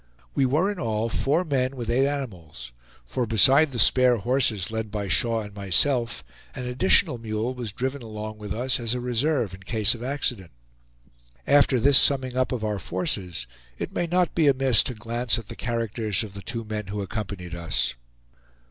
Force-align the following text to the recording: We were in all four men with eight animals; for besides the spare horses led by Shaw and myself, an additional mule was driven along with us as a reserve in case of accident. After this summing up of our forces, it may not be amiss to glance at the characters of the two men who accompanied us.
We 0.33 0.47
were 0.47 0.71
in 0.71 0.79
all 0.79 1.09
four 1.09 1.43
men 1.45 1.75
with 1.75 1.87
eight 1.91 2.07
animals; 2.07 2.71
for 3.05 3.27
besides 3.27 3.69
the 3.69 3.77
spare 3.77 4.17
horses 4.17 4.71
led 4.71 4.89
by 4.89 5.07
Shaw 5.07 5.41
and 5.41 5.53
myself, 5.53 6.23
an 6.55 6.65
additional 6.65 7.19
mule 7.19 7.53
was 7.53 7.71
driven 7.71 8.01
along 8.01 8.39
with 8.39 8.51
us 8.51 8.79
as 8.79 8.95
a 8.95 8.99
reserve 8.99 9.53
in 9.53 9.61
case 9.61 9.93
of 9.93 10.01
accident. 10.01 10.49
After 11.45 11.79
this 11.79 11.99
summing 11.99 12.35
up 12.35 12.51
of 12.51 12.63
our 12.63 12.79
forces, 12.79 13.45
it 13.77 13.93
may 13.93 14.07
not 14.07 14.33
be 14.33 14.47
amiss 14.47 14.81
to 14.85 14.95
glance 14.95 15.37
at 15.37 15.49
the 15.49 15.55
characters 15.55 16.23
of 16.23 16.33
the 16.33 16.41
two 16.41 16.65
men 16.65 16.87
who 16.87 17.03
accompanied 17.03 17.53
us. 17.53 17.93